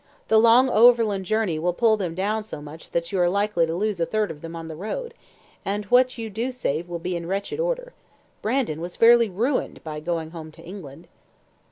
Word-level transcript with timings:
The 0.29 0.39
long 0.39 0.67
overland 0.67 1.25
journey 1.25 1.59
will 1.59 1.73
pull 1.75 1.95
them 1.95 2.15
down 2.15 2.41
so 2.41 2.59
much 2.59 2.89
that 2.89 3.11
you 3.11 3.19
are 3.19 3.29
likely 3.29 3.67
to 3.67 3.75
lose 3.75 3.99
a 3.99 4.05
third 4.07 4.31
of 4.31 4.41
them 4.41 4.55
on 4.55 4.67
the 4.67 4.75
road, 4.75 5.13
and 5.63 5.85
what 5.85 6.17
you 6.17 6.27
do 6.27 6.51
save 6.51 6.89
will 6.89 6.97
be 6.97 7.15
in 7.15 7.27
wretched 7.27 7.59
order. 7.59 7.93
Brandon 8.41 8.81
was 8.81 8.95
fairly 8.95 9.29
ruined 9.29 9.83
by 9.83 9.99
going 9.99 10.31
home 10.31 10.51
to 10.53 10.61
England." 10.63 11.07